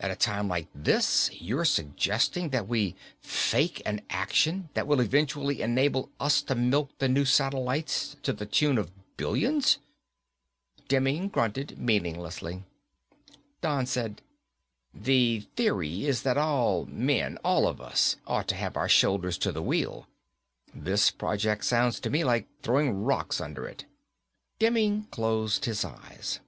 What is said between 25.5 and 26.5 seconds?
his eyes.